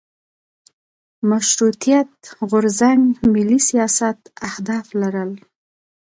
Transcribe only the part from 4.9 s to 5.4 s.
لرل.